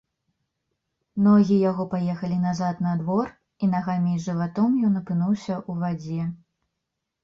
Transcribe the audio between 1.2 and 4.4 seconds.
Ногі яго паехалі назад на двор, і нагамі і